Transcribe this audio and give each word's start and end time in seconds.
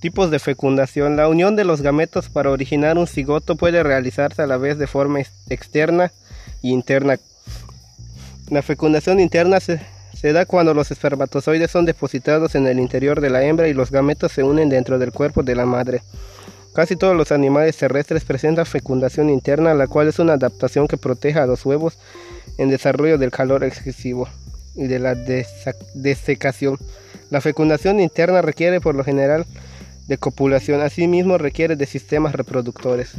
Tipos 0.00 0.30
de 0.30 0.38
fecundación. 0.38 1.16
La 1.16 1.28
unión 1.28 1.56
de 1.56 1.64
los 1.64 1.82
gametos 1.82 2.30
para 2.30 2.50
originar 2.50 2.96
un 2.96 3.06
cigoto 3.06 3.56
puede 3.56 3.82
realizarse 3.82 4.40
a 4.40 4.46
la 4.46 4.56
vez 4.56 4.78
de 4.78 4.86
forma 4.86 5.20
externa 5.50 6.10
e 6.62 6.68
interna. 6.68 7.18
La 8.48 8.62
fecundación 8.62 9.20
interna 9.20 9.60
se, 9.60 9.80
se, 10.14 10.32
da 10.32 10.46
cuando 10.46 10.72
los 10.72 10.90
espermatozoides 10.90 11.70
son 11.70 11.84
depositados 11.84 12.54
en 12.54 12.66
el 12.66 12.80
interior 12.80 13.20
de 13.20 13.28
la 13.28 13.44
hembra 13.44 13.68
y 13.68 13.74
los 13.74 13.90
gametos 13.90 14.32
se 14.32 14.42
unen 14.42 14.70
dentro 14.70 14.98
del 14.98 15.12
cuerpo 15.12 15.42
de 15.42 15.54
la 15.54 15.66
madre. 15.66 16.02
Casi 16.72 16.96
todos 16.96 17.14
los 17.14 17.30
animales 17.30 17.76
terrestres 17.76 18.24
presentan 18.24 18.64
fecundación 18.64 19.28
interna, 19.28 19.74
la 19.74 19.86
cual 19.86 20.08
es 20.08 20.18
una 20.18 20.32
adaptación 20.34 20.88
que 20.88 20.96
protege 20.96 21.38
a 21.38 21.46
los 21.46 21.66
huevos 21.66 21.98
en 22.56 22.70
desarrollo 22.70 23.18
del 23.18 23.30
calor 23.30 23.64
excesivo 23.64 24.28
y 24.74 24.86
de 24.86 24.98
la 24.98 25.14
desecación. 25.14 26.78
La 27.28 27.42
fecundación 27.42 28.00
interna 28.00 28.40
requiere 28.40 28.80
por 28.80 28.94
lo 28.94 29.04
general 29.04 29.44
de 30.10 30.18
copulación, 30.18 30.82
asimismo 30.82 31.38
requiere 31.38 31.76
de 31.76 31.86
sistemas 31.86 32.34
reproductores 32.34 33.14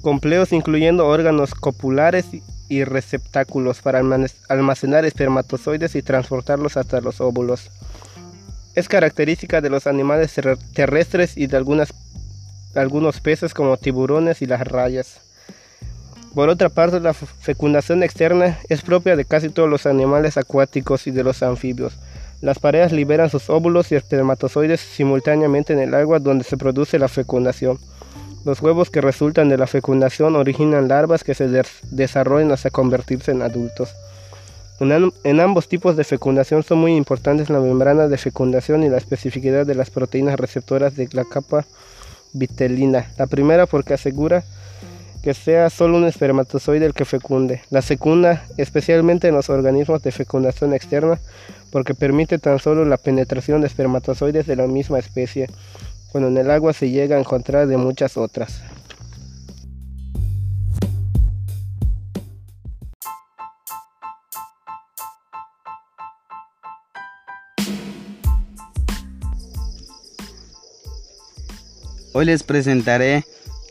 complejos 0.00 0.52
incluyendo 0.52 1.06
órganos 1.06 1.54
copulares 1.54 2.26
y 2.68 2.84
receptáculos 2.84 3.80
para 3.80 4.00
almacenar 4.48 5.04
espermatozoides 5.04 5.94
y 5.94 6.02
transportarlos 6.02 6.76
hasta 6.76 7.00
los 7.00 7.20
óvulos. 7.20 7.70
Es 8.74 8.88
característica 8.88 9.60
de 9.60 9.70
los 9.70 9.86
animales 9.86 10.34
terrestres 10.74 11.36
y 11.36 11.46
de 11.46 11.56
algunos 11.56 13.20
peces 13.20 13.54
como 13.54 13.76
tiburones 13.76 14.42
y 14.42 14.46
las 14.46 14.60
rayas. 14.60 15.20
Por 16.34 16.50
otra 16.50 16.68
parte, 16.68 17.00
la 17.00 17.14
fecundación 17.14 18.02
externa 18.02 18.58
es 18.68 18.82
propia 18.82 19.16
de 19.16 19.24
casi 19.24 19.48
todos 19.48 19.68
los 19.68 19.86
animales 19.86 20.36
acuáticos 20.36 21.06
y 21.06 21.10
de 21.10 21.24
los 21.24 21.42
anfibios. 21.42 21.94
Las 22.40 22.60
parejas 22.60 22.92
liberan 22.92 23.30
sus 23.30 23.50
óvulos 23.50 23.90
y 23.90 23.96
espermatozoides 23.96 24.80
simultáneamente 24.80 25.72
en 25.72 25.80
el 25.80 25.94
agua 25.94 26.20
donde 26.20 26.44
se 26.44 26.56
produce 26.56 26.98
la 26.98 27.08
fecundación. 27.08 27.78
Los 28.44 28.62
huevos 28.62 28.90
que 28.90 29.00
resultan 29.00 29.48
de 29.48 29.58
la 29.58 29.66
fecundación 29.66 30.36
originan 30.36 30.88
larvas 30.88 31.24
que 31.24 31.34
se 31.34 31.48
desarrollan 31.90 32.52
hasta 32.52 32.70
convertirse 32.70 33.32
en 33.32 33.42
adultos. 33.42 33.90
En, 34.80 35.40
ambos 35.40 35.68
tipos 35.68 35.96
de 35.96 36.04
fecundación 36.04 36.62
son 36.62 36.78
muy 36.78 36.94
importantes 36.94 37.50
la 37.50 37.58
membrana 37.58 38.06
de 38.06 38.16
fecundación 38.16 38.84
y 38.84 38.88
la 38.88 38.98
especificidad 38.98 39.66
de 39.66 39.74
las 39.74 39.90
proteínas 39.90 40.38
receptoras 40.38 40.94
de 40.94 41.08
la 41.10 41.24
capa 41.24 41.66
vitelina. 42.32 43.10
La 43.18 43.26
primera 43.26 43.66
porque 43.66 43.94
asegura 43.94 44.44
que 45.22 45.34
sea 45.34 45.70
solo 45.70 45.96
un 45.96 46.04
espermatozoide 46.04 46.86
el 46.86 46.94
que 46.94 47.04
fecunde. 47.04 47.62
La 47.70 47.82
segunda, 47.82 48.44
especialmente 48.56 49.28
en 49.28 49.34
los 49.34 49.50
organismos 49.50 50.02
de 50.02 50.12
fecundación 50.12 50.74
externa, 50.74 51.18
porque 51.70 51.94
permite 51.94 52.38
tan 52.38 52.58
solo 52.58 52.84
la 52.84 52.96
penetración 52.96 53.60
de 53.60 53.66
espermatozoides 53.66 54.46
de 54.46 54.56
la 54.56 54.66
misma 54.66 54.98
especie, 54.98 55.48
cuando 56.12 56.28
en 56.28 56.38
el 56.38 56.50
agua 56.50 56.72
se 56.72 56.90
llega 56.90 57.16
a 57.16 57.20
encontrar 57.20 57.66
de 57.66 57.76
muchas 57.76 58.16
otras. 58.16 58.62
Hoy 72.14 72.24
les 72.24 72.42
presentaré 72.42 73.24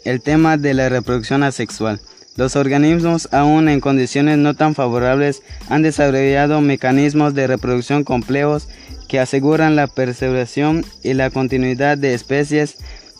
el 0.03 0.21
tema 0.21 0.57
de 0.57 0.73
la 0.73 0.89
reproducción 0.89 1.43
asexual. 1.43 1.99
Los 2.37 2.55
organismos, 2.55 3.29
aún 3.31 3.67
en 3.67 3.79
condiciones 3.79 4.37
no 4.37 4.53
tan 4.53 4.75
favorables, 4.75 5.41
han 5.69 5.81
desarrollado 5.81 6.61
mecanismos 6.61 7.33
de 7.33 7.47
reproducción 7.47 8.03
complejos 8.03 8.67
que 9.07 9.19
aseguran 9.19 9.75
la 9.75 9.87
preservación 9.87 10.85
y 11.03 11.13
la 11.13 11.31
continuidad 11.31 11.97
de 11.97 12.13
especies. 12.13 12.77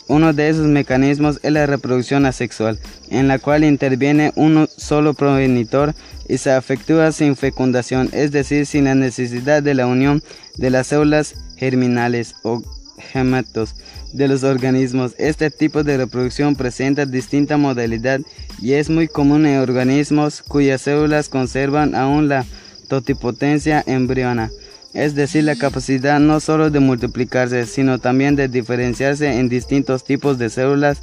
Uno 0.07 0.33
de 0.33 0.49
esos 0.49 0.67
mecanismos 0.67 1.39
es 1.41 1.51
la 1.51 1.65
reproducción 1.65 2.27
asexual, 2.27 2.79
en 3.09 3.27
la 3.27 3.39
cual 3.39 3.63
interviene 3.63 4.31
un 4.35 4.69
solo 4.77 5.15
progenitor 5.15 5.95
y 6.29 6.37
se 6.37 6.55
efectúa 6.55 7.11
sin 7.11 7.35
fecundación, 7.35 8.09
es 8.13 8.31
decir, 8.31 8.67
sin 8.67 8.85
la 8.85 8.95
necesidad 8.95 9.63
de 9.63 9.73
la 9.73 9.87
unión 9.87 10.21
de 10.57 10.69
las 10.69 10.87
células 10.87 11.35
germinales 11.57 12.35
o 12.43 12.61
gemetos 12.97 13.75
de 14.13 14.27
los 14.27 14.43
organismos. 14.43 15.13
Este 15.17 15.49
tipo 15.51 15.83
de 15.83 15.97
reproducción 15.97 16.55
presenta 16.55 17.05
distinta 17.05 17.57
modalidad 17.57 18.21
y 18.61 18.73
es 18.73 18.89
muy 18.89 19.07
común 19.07 19.45
en 19.45 19.59
organismos 19.59 20.41
cuyas 20.41 20.81
células 20.81 21.29
conservan 21.29 21.95
aún 21.95 22.27
la 22.27 22.45
totipotencia 22.87 23.83
embriona, 23.85 24.49
es 24.93 25.13
decir, 25.13 25.43
la 25.43 25.55
capacidad 25.55 26.19
no 26.19 26.39
solo 26.39 26.69
de 26.71 26.79
multiplicarse, 26.79 27.65
sino 27.65 27.99
también 27.99 28.35
de 28.35 28.47
diferenciarse 28.47 29.39
en 29.39 29.49
distintos 29.49 30.03
tipos 30.03 30.37
de 30.37 30.49
células 30.49 31.01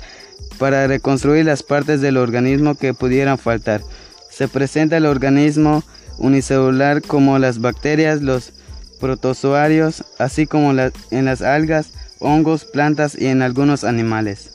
para 0.59 0.87
reconstruir 0.87 1.44
las 1.44 1.62
partes 1.62 2.00
del 2.00 2.16
organismo 2.16 2.75
que 2.75 2.94
pudieran 2.94 3.38
faltar. 3.38 3.83
Se 4.31 4.49
presenta 4.49 4.97
el 4.97 5.06
organismo 5.06 5.84
unicelular 6.19 7.03
como 7.03 7.38
las 7.38 7.60
bacterias, 7.60 8.22
los 8.22 8.53
protozoarios, 9.04 10.03
así 10.19 10.47
como 10.47 10.70
en 10.70 11.25
las 11.26 11.42
algas, 11.42 11.91
hongos, 12.20 12.65
plantas 12.65 13.15
y 13.20 13.26
en 13.26 13.42
algunos 13.42 13.84
animales. 13.84 14.54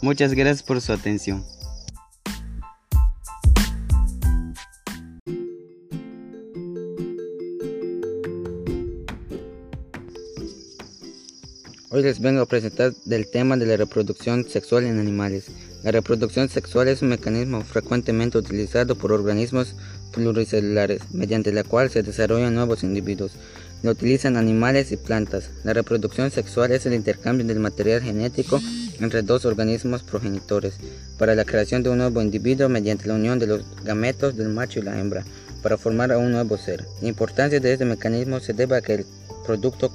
Muchas 0.00 0.34
gracias 0.34 0.64
por 0.64 0.80
su 0.80 0.92
atención. 0.92 1.44
Hoy 11.90 12.02
les 12.02 12.20
vengo 12.20 12.40
a 12.40 12.46
presentar 12.46 12.94
del 13.04 13.30
tema 13.30 13.56
de 13.56 13.66
la 13.66 13.76
reproducción 13.76 14.48
sexual 14.48 14.86
en 14.86 14.98
animales. 14.98 15.52
La 15.84 15.92
reproducción 15.92 16.48
sexual 16.48 16.88
es 16.88 17.00
un 17.00 17.10
mecanismo 17.10 17.62
frecuentemente 17.62 18.38
utilizado 18.38 18.96
por 18.96 19.12
organismos 19.12 19.76
pluricelulares, 20.12 21.02
mediante 21.12 21.52
la 21.52 21.64
cual 21.64 21.90
se 21.90 22.02
desarrollan 22.02 22.54
nuevos 22.54 22.82
individuos. 22.82 23.32
Lo 23.82 23.90
utilizan 23.90 24.36
animales 24.36 24.92
y 24.92 24.96
plantas. 24.96 25.50
La 25.64 25.72
reproducción 25.72 26.30
sexual 26.30 26.70
es 26.70 26.86
el 26.86 26.94
intercambio 26.94 27.44
del 27.44 27.58
material 27.58 28.00
genético 28.00 28.60
entre 29.00 29.22
dos 29.22 29.44
organismos 29.44 30.04
progenitores 30.04 30.74
para 31.18 31.34
la 31.34 31.44
creación 31.44 31.82
de 31.82 31.90
un 31.90 31.98
nuevo 31.98 32.22
individuo 32.22 32.68
mediante 32.68 33.08
la 33.08 33.14
unión 33.14 33.40
de 33.40 33.48
los 33.48 33.64
gametos 33.82 34.36
del 34.36 34.50
macho 34.50 34.78
y 34.78 34.82
la 34.82 34.98
hembra 35.00 35.24
para 35.62 35.78
formar 35.78 36.12
a 36.12 36.18
un 36.18 36.30
nuevo 36.30 36.56
ser. 36.58 36.84
La 37.00 37.08
importancia 37.08 37.58
de 37.58 37.72
este 37.72 37.84
mecanismo 37.84 38.38
se 38.40 38.52
debe 38.52 38.76
a 38.76 38.82
que 38.82 38.94
el 38.94 39.06
producto 39.44 39.92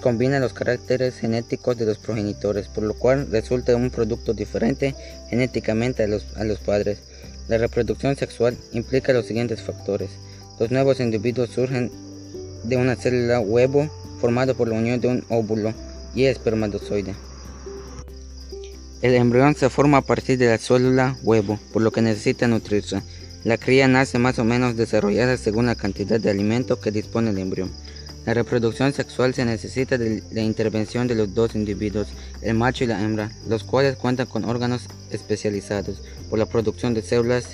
combina 0.00 0.38
los 0.38 0.52
caracteres 0.52 1.16
genéticos 1.16 1.78
de 1.78 1.86
los 1.86 1.96
progenitores, 1.96 2.68
por 2.68 2.84
lo 2.84 2.92
cual 2.92 3.28
resulta 3.30 3.74
un 3.74 3.90
producto 3.90 4.34
diferente 4.34 4.94
genéticamente 5.30 6.02
a 6.02 6.08
los, 6.08 6.26
a 6.36 6.44
los 6.44 6.58
padres. 6.58 6.98
La 7.48 7.58
reproducción 7.58 8.16
sexual 8.16 8.56
implica 8.72 9.12
los 9.12 9.26
siguientes 9.26 9.62
factores. 9.62 10.10
Los 10.58 10.70
nuevos 10.70 11.00
individuos 11.00 11.50
surgen 11.50 11.90
de 12.64 12.76
una 12.76 12.96
célula 12.96 13.40
huevo 13.40 13.90
formado 14.20 14.54
por 14.54 14.68
la 14.68 14.78
unión 14.78 15.00
de 15.00 15.08
un 15.08 15.24
óvulo 15.28 15.74
y 16.14 16.24
espermatozoide. 16.24 17.14
El 19.02 19.14
embrión 19.14 19.54
se 19.54 19.68
forma 19.68 19.98
a 19.98 20.02
partir 20.02 20.38
de 20.38 20.46
la 20.46 20.56
célula 20.56 21.18
huevo, 21.22 21.58
por 21.72 21.82
lo 21.82 21.90
que 21.90 22.00
necesita 22.00 22.48
nutrirse. 22.48 23.02
La 23.44 23.58
cría 23.58 23.86
nace 23.86 24.18
más 24.18 24.38
o 24.38 24.44
menos 24.44 24.76
desarrollada 24.76 25.36
según 25.36 25.66
la 25.66 25.74
cantidad 25.74 26.18
de 26.18 26.30
alimento 26.30 26.80
que 26.80 26.90
dispone 26.90 27.28
el 27.28 27.38
embrión. 27.38 27.70
La 28.26 28.32
reproducción 28.32 28.92
sexual 28.94 29.34
se 29.34 29.44
necesita 29.44 29.98
de 29.98 30.22
la 30.32 30.40
intervención 30.40 31.06
de 31.06 31.14
los 31.14 31.34
dos 31.34 31.54
individuos, 31.54 32.08
el 32.40 32.54
macho 32.54 32.84
y 32.84 32.86
la 32.86 33.02
hembra, 33.02 33.30
los 33.48 33.64
cuales 33.64 33.96
cuentan 33.96 34.26
con 34.26 34.44
órganos 34.44 34.82
especializados 35.10 36.00
por 36.30 36.38
la 36.38 36.46
producción 36.46 36.94
de 36.94 37.02
células 37.02 37.46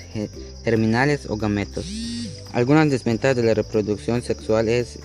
germinales 0.65 1.29
o 1.29 1.37
gametos. 1.37 1.87
Algunas 2.53 2.89
desventajas 2.89 3.37
de 3.37 3.43
la 3.43 3.55
reproducción 3.55 4.23
sexual 4.23 4.69
es, 4.69 5.01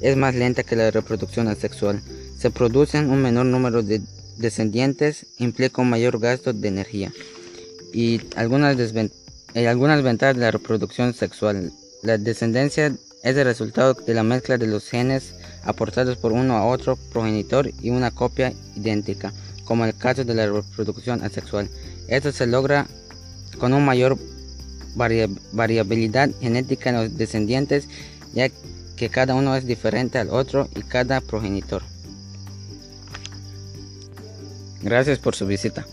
es 0.00 0.16
más 0.16 0.34
lenta 0.34 0.64
que 0.64 0.76
la 0.76 0.90
reproducción 0.90 1.46
asexual. 1.46 2.02
Se 2.36 2.50
producen 2.50 3.10
un 3.10 3.22
menor 3.22 3.46
número 3.46 3.82
de 3.82 4.00
descendientes, 4.36 5.26
implica 5.38 5.82
un 5.82 5.90
mayor 5.90 6.18
gasto 6.18 6.52
de 6.52 6.68
energía. 6.68 7.12
Y 7.92 8.20
algunas, 8.36 8.76
hay 9.54 9.66
algunas 9.66 10.02
ventajas 10.02 10.36
de 10.36 10.42
la 10.42 10.50
reproducción 10.50 11.14
sexual. 11.14 11.72
La 12.02 12.18
descendencia 12.18 12.94
es 13.28 13.36
el 13.36 13.44
resultado 13.44 13.92
de 13.92 14.14
la 14.14 14.22
mezcla 14.22 14.56
de 14.56 14.66
los 14.66 14.88
genes 14.88 15.34
aportados 15.62 16.16
por 16.16 16.32
uno 16.32 16.56
a 16.56 16.64
otro 16.64 16.96
progenitor 16.96 17.70
y 17.82 17.90
una 17.90 18.10
copia 18.10 18.54
idéntica, 18.74 19.34
como 19.64 19.84
el 19.84 19.94
caso 19.94 20.24
de 20.24 20.34
la 20.34 20.46
reproducción 20.46 21.22
asexual. 21.22 21.68
Esto 22.08 22.32
se 22.32 22.46
logra 22.46 22.86
con 23.58 23.74
un 23.74 23.84
mayor 23.84 24.16
variabilidad 25.52 26.30
genética 26.40 26.88
en 26.88 26.96
los 26.96 27.18
descendientes, 27.18 27.86
ya 28.32 28.48
que 28.96 29.10
cada 29.10 29.34
uno 29.34 29.54
es 29.56 29.66
diferente 29.66 30.18
al 30.18 30.30
otro 30.30 30.68
y 30.74 30.82
cada 30.82 31.20
progenitor. 31.20 31.82
Gracias 34.80 35.18
por 35.18 35.34
su 35.34 35.46
visita. 35.46 35.86